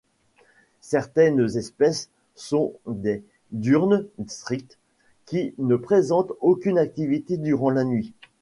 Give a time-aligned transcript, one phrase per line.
[0.81, 4.79] Certaines espèces sont des diurnes stricts,
[5.27, 8.15] qui ne présentent aucune activité durant la nuit.